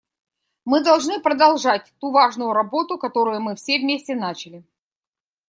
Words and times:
Мы 0.65 0.81
должны 0.83 1.19
продолжать 1.19 1.93
ту 1.99 2.09
важную 2.09 2.53
работу, 2.53 2.97
которую 2.97 3.39
мы 3.39 3.55
все 3.55 3.77
вместе 3.77 4.15
начали. 4.15 4.63